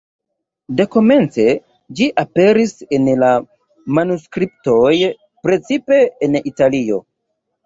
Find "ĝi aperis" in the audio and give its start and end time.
1.99-2.73